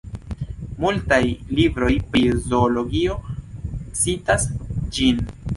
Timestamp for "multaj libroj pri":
0.85-2.23